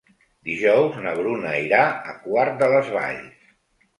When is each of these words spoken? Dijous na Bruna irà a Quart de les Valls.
Dijous 0.47 0.95
na 1.03 1.11
Bruna 1.19 1.51
irà 1.65 1.81
a 2.13 2.15
Quart 2.23 2.57
de 2.63 2.69
les 2.73 2.89
Valls. 2.97 3.45